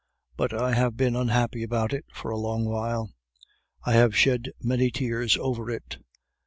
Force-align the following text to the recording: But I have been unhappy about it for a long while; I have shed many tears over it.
But 0.35 0.51
I 0.51 0.73
have 0.73 0.97
been 0.97 1.15
unhappy 1.15 1.61
about 1.61 1.93
it 1.93 2.05
for 2.11 2.31
a 2.31 2.37
long 2.39 2.65
while; 2.65 3.11
I 3.85 3.93
have 3.93 4.15
shed 4.17 4.51
many 4.59 4.89
tears 4.89 5.37
over 5.37 5.69
it. 5.69 5.99